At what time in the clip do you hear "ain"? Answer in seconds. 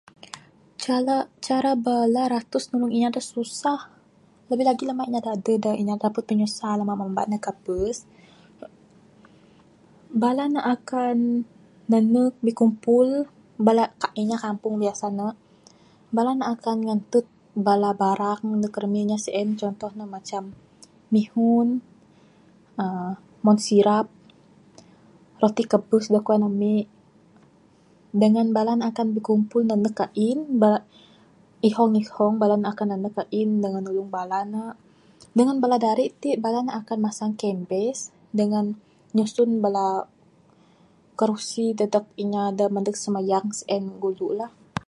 30.21-30.39, 33.35-33.49